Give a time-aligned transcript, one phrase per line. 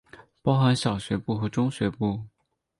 [0.41, 2.25] 包含小学部和中学部。